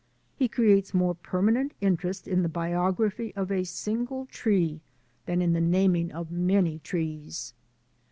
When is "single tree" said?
3.63-4.81